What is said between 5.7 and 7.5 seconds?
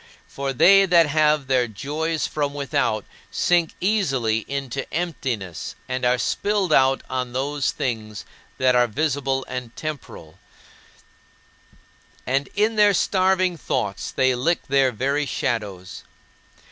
and are spilled out on